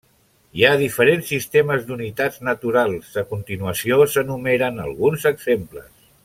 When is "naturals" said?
2.47-3.11